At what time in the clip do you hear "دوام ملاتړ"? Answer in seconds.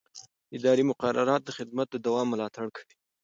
2.05-2.65